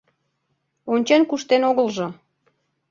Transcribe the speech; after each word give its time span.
Ончен-куштен 0.93 1.61
огылжо 1.69 2.07